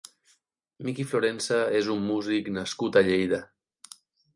[0.87, 3.47] Miki Florensa és un músic nascut a Lleida.